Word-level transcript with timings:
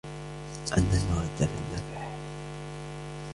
أَنَّ 0.77 0.83
الْمَوَدَّةَ 0.93 1.41
النِّكَاحُ 1.45 2.11